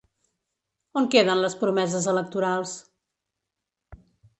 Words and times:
On 1.01 1.07
queden 1.17 1.43
les 1.43 1.57
promeses 1.61 2.11
electorals? 2.17 2.77